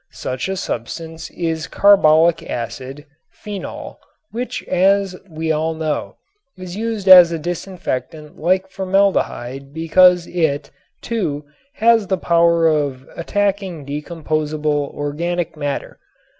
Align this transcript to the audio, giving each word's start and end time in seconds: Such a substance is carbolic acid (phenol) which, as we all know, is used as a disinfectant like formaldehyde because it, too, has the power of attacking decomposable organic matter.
Such 0.13 0.49
a 0.49 0.57
substance 0.57 1.29
is 1.29 1.67
carbolic 1.67 2.41
acid 2.49 3.05
(phenol) 3.29 3.99
which, 4.31 4.63
as 4.63 5.15
we 5.29 5.51
all 5.51 5.75
know, 5.75 6.15
is 6.57 6.75
used 6.75 7.07
as 7.07 7.31
a 7.31 7.37
disinfectant 7.37 8.35
like 8.39 8.67
formaldehyde 8.67 9.75
because 9.75 10.25
it, 10.25 10.71
too, 11.03 11.45
has 11.75 12.07
the 12.07 12.17
power 12.17 12.65
of 12.65 13.07
attacking 13.15 13.85
decomposable 13.85 14.91
organic 14.97 15.55
matter. 15.55 15.99